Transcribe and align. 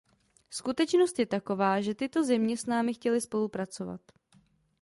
Skutečnost 0.49 1.19
je 1.19 1.25
taková, 1.25 1.81
že 1.81 1.95
tyto 1.95 2.23
země 2.23 2.57
s 2.57 2.65
námi 2.65 2.93
chtěly 2.93 3.21
spolupracovat. 3.21 4.01